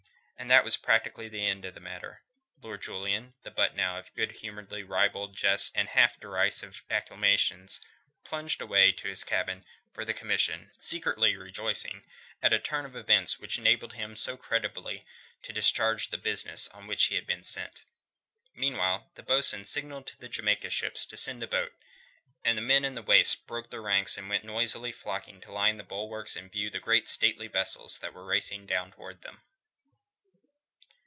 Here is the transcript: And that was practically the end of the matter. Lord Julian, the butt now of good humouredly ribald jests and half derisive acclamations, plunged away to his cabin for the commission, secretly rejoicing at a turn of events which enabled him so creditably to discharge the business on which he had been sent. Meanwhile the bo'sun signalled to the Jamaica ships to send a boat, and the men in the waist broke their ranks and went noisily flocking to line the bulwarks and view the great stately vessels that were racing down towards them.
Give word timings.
And 0.41 0.49
that 0.49 0.65
was 0.65 0.75
practically 0.75 1.29
the 1.29 1.45
end 1.45 1.65
of 1.65 1.75
the 1.75 1.79
matter. 1.79 2.23
Lord 2.59 2.81
Julian, 2.81 3.35
the 3.43 3.51
butt 3.51 3.75
now 3.75 3.99
of 3.99 4.11
good 4.15 4.31
humouredly 4.37 4.81
ribald 4.81 5.35
jests 5.35 5.71
and 5.75 5.87
half 5.89 6.19
derisive 6.19 6.83
acclamations, 6.89 7.79
plunged 8.23 8.59
away 8.59 8.91
to 8.91 9.07
his 9.07 9.23
cabin 9.23 9.63
for 9.93 10.03
the 10.03 10.15
commission, 10.15 10.71
secretly 10.79 11.35
rejoicing 11.35 12.03
at 12.41 12.53
a 12.53 12.59
turn 12.59 12.87
of 12.87 12.95
events 12.95 13.37
which 13.37 13.59
enabled 13.59 13.93
him 13.93 14.15
so 14.15 14.35
creditably 14.35 15.05
to 15.43 15.53
discharge 15.53 16.07
the 16.09 16.17
business 16.17 16.67
on 16.69 16.87
which 16.87 17.05
he 17.05 17.15
had 17.15 17.27
been 17.27 17.43
sent. 17.43 17.85
Meanwhile 18.55 19.11
the 19.13 19.23
bo'sun 19.23 19.63
signalled 19.65 20.07
to 20.07 20.17
the 20.19 20.27
Jamaica 20.27 20.71
ships 20.71 21.05
to 21.05 21.17
send 21.17 21.43
a 21.43 21.47
boat, 21.47 21.73
and 22.43 22.57
the 22.57 22.61
men 22.63 22.83
in 22.83 22.95
the 22.95 23.03
waist 23.03 23.45
broke 23.45 23.69
their 23.69 23.83
ranks 23.83 24.17
and 24.17 24.27
went 24.27 24.43
noisily 24.43 24.91
flocking 24.91 25.39
to 25.41 25.51
line 25.51 25.77
the 25.77 25.83
bulwarks 25.83 26.35
and 26.35 26.51
view 26.51 26.71
the 26.71 26.79
great 26.79 27.07
stately 27.07 27.47
vessels 27.47 27.99
that 27.99 28.15
were 28.15 28.25
racing 28.25 28.65
down 28.65 28.91
towards 28.91 29.21
them. 29.21 29.43